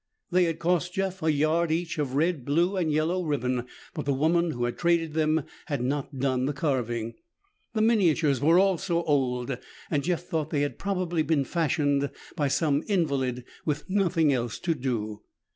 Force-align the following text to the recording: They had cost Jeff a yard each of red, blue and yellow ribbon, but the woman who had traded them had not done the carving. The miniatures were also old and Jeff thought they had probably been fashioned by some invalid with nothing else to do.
They 0.31 0.45
had 0.45 0.57
cost 0.57 0.93
Jeff 0.95 1.21
a 1.21 1.31
yard 1.31 1.71
each 1.71 1.99
of 1.99 2.15
red, 2.15 2.43
blue 2.43 2.75
and 2.75 2.91
yellow 2.91 3.23
ribbon, 3.23 3.67
but 3.93 4.05
the 4.05 4.15
woman 4.15 4.49
who 4.49 4.63
had 4.65 4.75
traded 4.79 5.13
them 5.13 5.43
had 5.67 5.83
not 5.83 6.17
done 6.17 6.45
the 6.47 6.53
carving. 6.53 7.13
The 7.73 7.83
miniatures 7.83 8.41
were 8.41 8.57
also 8.57 9.03
old 9.03 9.55
and 9.91 10.03
Jeff 10.03 10.23
thought 10.23 10.49
they 10.49 10.61
had 10.61 10.79
probably 10.79 11.21
been 11.21 11.45
fashioned 11.45 12.09
by 12.35 12.47
some 12.47 12.81
invalid 12.87 13.45
with 13.63 13.87
nothing 13.91 14.33
else 14.33 14.57
to 14.61 14.73
do. 14.73 15.21